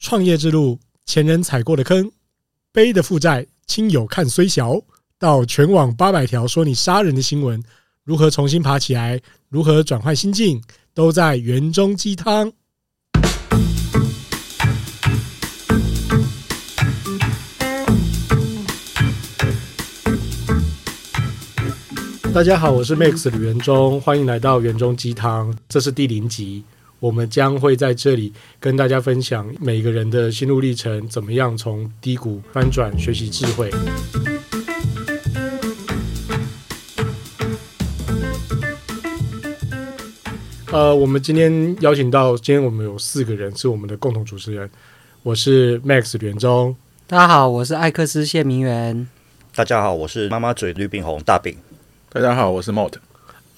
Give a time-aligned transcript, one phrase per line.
[0.00, 2.10] 创业之路，前人踩过的坑，
[2.72, 4.80] 背的负债，亲友看虽小，
[5.18, 7.62] 到全网八百条说你杀人的新闻，
[8.02, 10.58] 如何重新爬起来，如何转换心境，
[10.94, 12.50] 都在园中鸡汤。
[22.32, 26.64] 大家好，我是 Max 吕元忠，欢迎来到园中鸡汤，这是第零集。
[27.00, 28.30] 我们将会在这里
[28.60, 33.70] 跟大家分享每个人的心路历程，怎么样从低谷翻转，学习智慧。
[40.70, 44.70] 呃，我们今天邀请到，今天我们有四个人是我们的共同主持人。
[45.22, 46.76] 我是 Max 吕元忠，
[47.06, 49.08] 大家好，我是艾克斯谢明元。
[49.54, 51.56] 大家好，我是妈妈嘴绿饼红大饼。
[52.12, 52.92] 大家好，我是 Mot。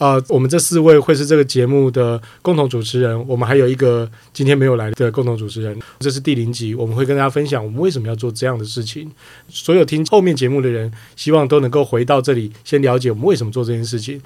[0.03, 3.29] 呃，我们这四位会是这个节目的共同主持人。
[3.29, 9.09] 我们还有一个今天没有来的共同主持人，这是第零集，我们会跟大家分享我们为什么要做这样的事情。
[9.49, 14.21] 所有听后面节目的人，希望都能够回到这里，先了解我们为什么做这件事情。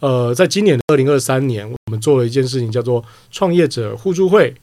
[0.00, 4.54] 呃，在今年的二零二三年，我们做了一件事情，叫做创业者互助会。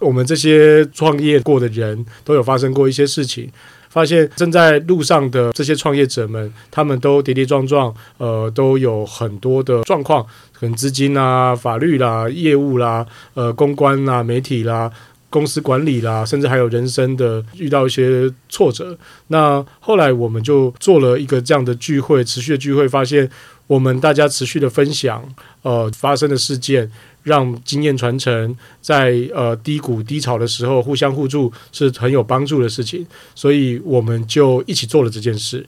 [0.00, 3.50] 我们这些创业过的人都有发生过一些事情。
[3.94, 14.90] 发现正在路上的这些创业者们，他们都跌跌撞撞，呃，都有很多的状况，可能资金啦、法律啦、业务啦、呃，公关啦、媒体啦、
[15.30, 18.98] 公司管理啦，甚至还有人生的遇到一些挫折。
[19.28, 23.30] 那后来我们就做了一个这样的聚会，持续的聚会，发现
[23.68, 25.24] 我们大家持续的分享，
[25.62, 26.90] 呃，发生的事件。
[27.24, 35.66] 让经验传承，在呃低谷低潮的时候互相互助是很有帮助的事情，所以我们就一起做了这件事。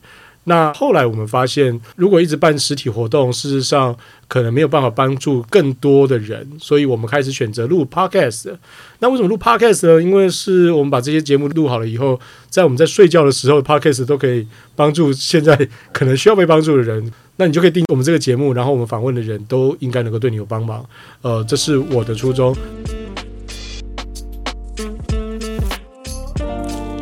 [0.49, 3.97] 那后来我们发现，如果一直办实体活动，事实上
[4.29, 8.55] 可能没有办法帮助更多的人，所以我们开始选择录 podcast。
[9.01, 10.01] 那为什么录 podcast 呢？
[10.01, 17.13] 因为是我们把这些节目录好了以后，在我们在睡觉的时候，podcast 都可以帮助现在可能需要被帮助的人。
[17.39, 20.83] 那你就可以订我们这个节目，然后我们访问的人都应该能够对你有帮忙。
[21.23, 22.57] 呃，这是我的初衷。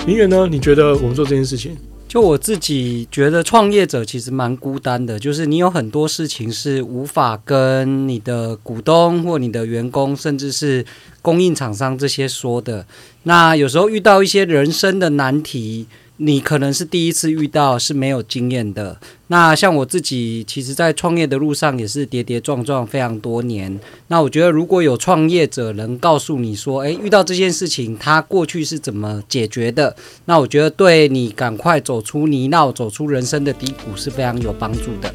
[0.06, 0.49] 明远呢？
[0.50, 1.76] 你觉得我们做这件事情？
[2.14, 10.86] 就我自己觉得，创业者其实蛮孤单的，就是你有很多事情是无法跟你的股东或你的员工，甚至是
[11.20, 12.86] 供应厂商这些说的。
[13.25, 15.88] 那有时候遇到一些人生的难题。
[16.16, 18.97] 你可能是第一次遇到，是没有经验的。
[19.26, 23.80] 那像我自己，其实，在创业的路上也是跌跌撞撞非常多年。
[24.06, 35.12] 那我觉得，如果有创业者能告诉你说，诶，遇到这件事情，他过去是怎么解决的，那我觉得对你赶快走出泥淖、走出人生的低谷是非常有帮助的。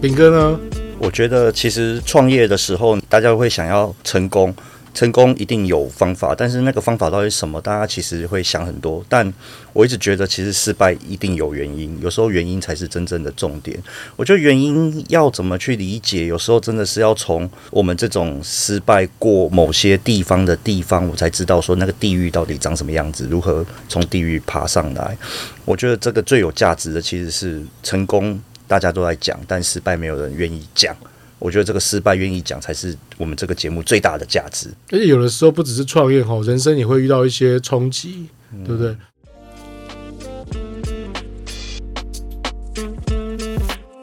[0.00, 0.60] 炳哥呢？
[1.00, 4.54] 我觉得，其实创业的时候，大家会想要成功。
[4.94, 7.60] 成功一定有方法，但是那个方法到底什么？
[7.60, 9.02] 大家其实会想很多。
[9.08, 9.32] 但
[9.72, 13.82] 我一直觉得，其实失败一定有原因，有时候原因才是真正的重点。
[14.16, 25.16] 我觉得原因要怎么去理解，有时候真的是要从我们这种失败过某些地方的地方，我才知道说那个地狱到底长什么样子，如何从地狱爬上来。
[25.64, 28.38] 我觉得这个最有价值的其实是成功，
[28.68, 30.94] 大家都在讲，但失败没有人愿意讲。
[31.42, 34.68] 我觉得这个失败愿意讲，才是我们这个节目最大的价值。
[34.92, 38.28] 而且有的时候不只是创业哈，人生也会遇到一些冲击，
[38.64, 38.96] 对不对？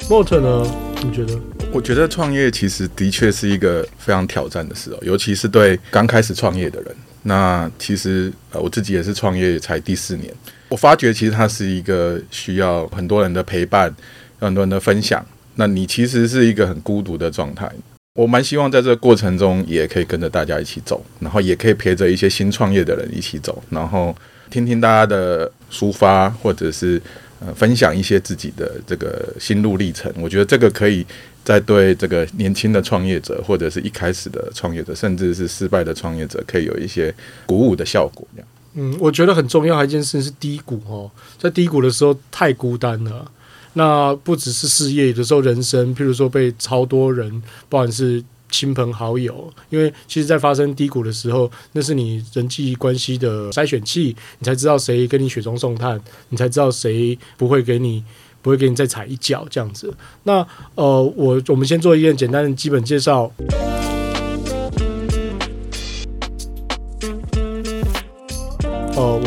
[0.10, 0.70] 莫特呢？
[1.02, 1.40] 你觉得？
[1.72, 6.94] 我觉得创业其实的确是一个非常挑战的事哦，尤其是对刚开始创业的人。
[7.22, 10.34] 那其实呃，我自己也是创业才第四年，
[10.68, 13.96] 我发觉其实它是一个需要很多人的陪伴，
[14.40, 15.26] 很多人的分享。
[15.60, 17.70] 那你其实是一个很孤独的状态。
[18.16, 24.16] 我蛮希望在这个过程中，也可以跟着大家一起走，然后也可以陪着一些新创业的人一起走，然后
[24.50, 27.02] 听听大家的抒发，或者是
[27.42, 30.10] 呃分享一些自己的这个心路历程。
[30.18, 31.06] 我觉得这个可以
[31.44, 37.14] 在对这个年轻的创业者，或者是一开始的创业者，甚至是失败的创业者，可以有一些
[37.46, 38.26] 鼓舞的效果。
[38.76, 43.30] 嗯，我觉得很重要一件事是低谷哦，在低谷的时候太孤单了。
[43.74, 47.30] 那不只是事业，有的时候人生，譬如说被超多人，
[47.70, 58.04] 不管是亲朋好友，因为其实，在发生低谷的时候，那是你人际关系的筛选器，你才知道谁跟你雪中送炭，你才知道谁不会给你，
[58.42, 59.94] 不会给你再踩一脚这样子。
[60.24, 60.46] 那
[60.76, 63.32] 呃，我我们先做一件简单的基本介绍。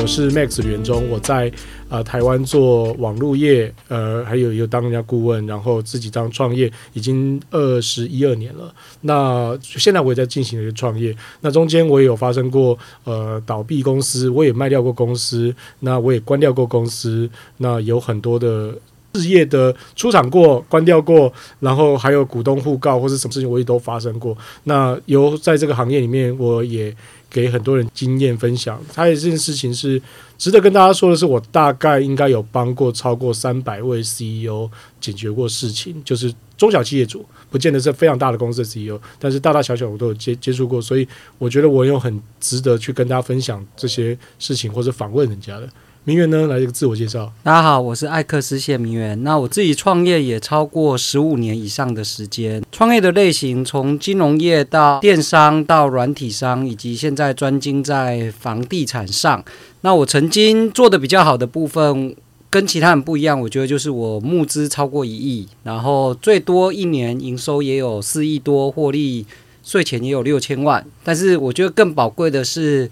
[0.03, 1.51] 我是 Max 袁忠，我在
[1.89, 8.75] 呃台湾做网络业，呃，还有有当人家顾问，然后自己当创业，已经二十一二年了。
[9.03, 18.75] 那现在我也在进行一个创业，那中间我也有发生过呃倒闭公司，我也卖掉过公司，那我也关掉过公司，那有很多的。
[19.15, 24.37] 事业的出场过、关掉过，然后还有股东互告或者什么事情，我也都发生过。
[24.65, 26.95] 那由在这个行业里面，我也
[27.31, 28.81] 给很多人经验分享。
[28.95, 30.01] 还有这件事情是
[30.39, 34.71] 值得跟大家说的是，我大概应该有帮过超过三百位 CEO
[35.01, 41.07] 解决过事情，就是中小企业主，不见得是非常大的公司的 CEO，但是大大小小我都有接接触过，所以
[41.39, 45.69] 我觉得我有很值得去跟大家分享这些事情或者访问人家的。
[46.05, 47.33] 明媛呢，来一个自我介绍。
[47.45, 49.23] 大家好，我是艾克斯谢明媛。
[49.23, 59.45] 那我自己创业也超过十五年以上的时间，创业的类型从金融业到电商到软体商，以及现在专精在房地产上。
[59.83, 62.17] 那我曾经做的比较好的部分，
[62.51, 69.25] 跟其他人不一样，我觉得就是我募资超过一亿，然后最多一年营收也有四亿多，获利
[69.63, 70.85] 税前也有六千万。
[71.05, 72.91] 但是我觉得更宝贵的是。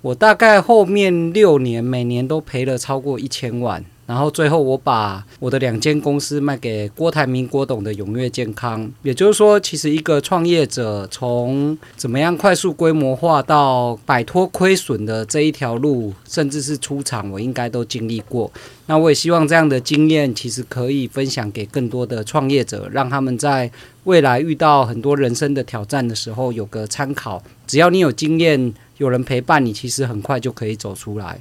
[0.00, 8.88] 我大概后面六年，每年都赔了超过一千万，然后最后我把我的两间公司卖给郭台铭、郭董的永跃健康。
[9.02, 18.48] 也就是说，其实一个创业者从怎么样快速规模化到摆脱亏损的这一条路，甚至是出场，我应该都经历过。
[18.86, 23.68] 那我也希望这样的经验，其实可以分享给更多的创业者，让他们在
[24.04, 27.42] 未来遇到很多人生的挑战的时候有个参考。
[27.66, 28.72] 只要你有经验。
[28.98, 31.40] 有人陪伴你，其实很快就可以走出来。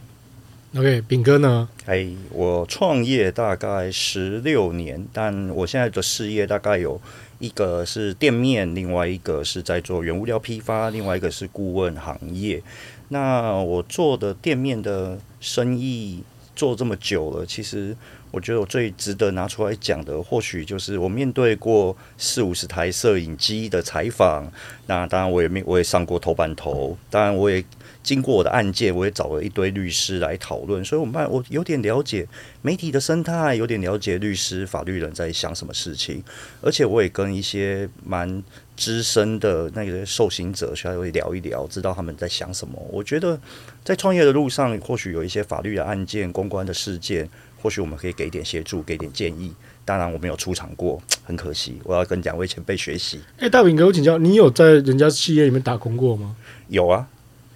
[0.75, 1.67] OK，炳哥呢？
[1.85, 7.01] 哎，我创业大概十六年，但我现在的事业大概有
[7.39, 12.61] 一个是店面，另外一个是在做原物料批发，另外一个是顾问行业。
[13.09, 16.21] 那我做的店面的生意
[16.57, 17.95] 做这么久了，其实。
[18.29, 24.45] 我觉得我最值得拿出来讲的，或许就是我面对过四五十台摄影机的采访。
[24.85, 26.95] 那当然，我也面我也上过头版头。
[27.09, 27.63] 当然，我也
[28.07, 30.81] 经过我的案件，我也找了一堆律师来讨论。
[30.85, 32.25] 所以，我们我有点了解
[32.61, 36.23] 媒体的生态，有点了解律师、法律人在想什么事情。
[36.61, 38.41] 而且，我也跟一些蛮
[38.77, 42.81] 资深的那个受刑者稍微聊一聊，知道他们在想什么。
[42.89, 43.37] 我觉得，
[43.83, 47.29] 在创业的路上，或许有一些法律的案件、公关的事件。
[47.59, 49.51] 或许我们可以给点协助，给点建议。
[49.83, 51.77] 当然，我没有出场过，很可惜。
[51.83, 53.19] 我要跟两位前辈学习。
[53.39, 56.35] 哎，大饼哥，我请教，你有在人家企业里面打工过吗？
[56.69, 57.07] 有啊。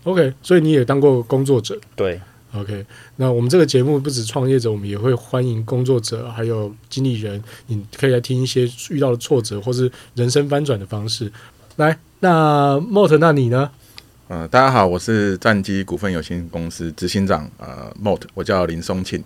[0.04, 1.80] OK，所以你也当过工作者。
[1.96, 2.20] 对。
[2.54, 7.42] OK，那我们这个节目不止创业者，我们也会欢迎工作者，还有经理人。
[7.68, 11.32] 你可以来听一些遇到的挫折，或是人生翻转的方式。
[11.78, 13.72] 来，那 Mot，那你呢？
[14.28, 19.24] 呃，大家好，我是战机股份有限公司执行长，呃，Mot，我叫林松庆。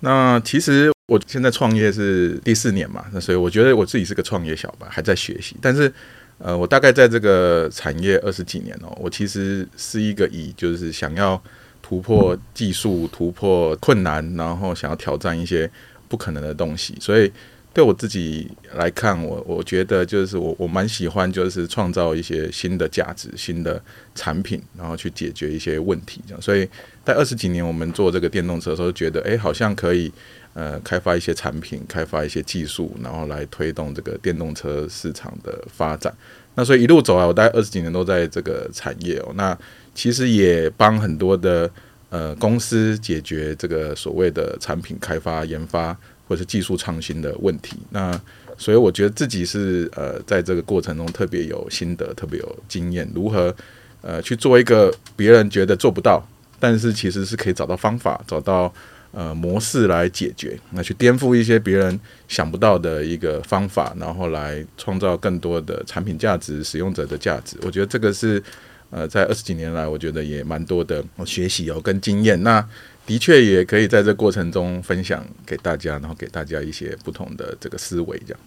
[0.00, 5.56] 那其实我现在创业是第四年嘛，那所以我觉得我自己是个创业小白，还在学习。
[5.62, 5.90] 但是，
[6.38, 11.40] 呃，我大概在这个产业二十几年哦，我其实是一个以就是想要
[11.82, 15.70] 突破技术、突破困难，然后想要挑战一些
[16.08, 17.32] 不可能的东西，所以。
[17.74, 23.82] 对我自己来看，我我觉得就是我我蛮喜欢，就是创造一些新的价值、新的
[24.14, 26.22] 产品，然后去解决一些问题。
[26.24, 26.68] 这样，所以
[27.04, 30.12] 在二十几年我们做这个电动车的时候，觉得哎，好像可以
[30.52, 36.14] 呃开发一些产品，开发一些技术，然后来推动这个电动车市场的发展。
[36.54, 39.32] 那所以一路走来，我大概二十几年都在这个产业哦。
[39.34, 39.58] 那
[39.96, 41.68] 其实也帮很多的
[42.10, 45.98] 呃公司解决这个所谓的产品开发研发。
[46.26, 48.18] 或是技术创新的问题，那
[48.56, 53.54] 所以我觉得自己是呃在这个过程中特别有心得，特别有经验，如何
[54.00, 56.26] 呃去做一个别人觉得做不到，
[56.58, 58.72] 但是其实是可以找到方法、找到
[59.12, 67.56] 呃模式来解决，那去颠覆一些别人想不到的一个方法，然后来创造更多的产品价值、使用者的价值。
[67.62, 68.42] 我觉得这个是
[68.94, 72.40] 呃在二十几年来，我觉得也蛮多的学习哦跟经验。
[72.44, 72.64] 那
[73.04, 78.16] 的确也可以在这过程中分享给大家，然后给大家一些不同的这个思维。
[78.24, 78.40] 这样，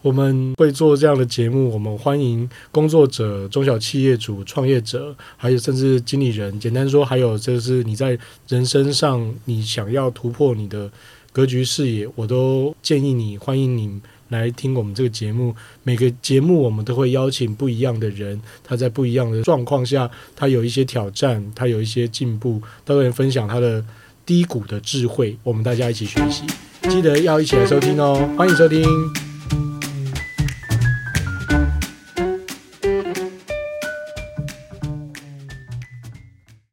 [0.00, 6.58] 我们会做这样的节目，我们欢迎工作者、中小企业主、创业者，还有甚至经理人。
[6.60, 10.88] 简单说，还有就是你在人生上你想要突破你的
[11.32, 14.00] 格局视野，我都建议你，欢迎你。
[14.28, 23.84] 来听我们这个节目，每个节目我们都会邀请不一样的人，他在不一样的状况下，他有一些挑战，他有一些进步，都会分享他的
[24.26, 26.44] 低谷的智慧，我们大家一起学习，
[26.88, 29.27] 记得要一起来收听哦，欢迎收听。